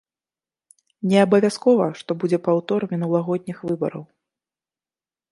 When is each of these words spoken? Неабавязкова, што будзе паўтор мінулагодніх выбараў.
Неабавязкова, 1.09 1.85
што 1.99 2.11
будзе 2.23 2.39
паўтор 2.47 2.81
мінулагодніх 2.93 3.57
выбараў. 3.73 4.03